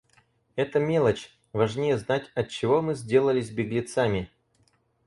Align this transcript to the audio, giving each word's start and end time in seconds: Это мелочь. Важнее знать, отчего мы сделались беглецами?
Это 0.55 0.79
мелочь. 0.79 1.31
Важнее 1.53 1.95
знать, 1.95 2.31
отчего 2.33 2.81
мы 2.81 2.95
сделались 2.95 3.51
беглецами? 3.51 4.31